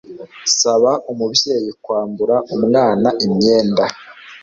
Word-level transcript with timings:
saba 0.59 0.91
umubyeyi 1.11 1.71
kwambura 1.83 2.35
umwana 2.55 3.09
imyenda 3.25 3.83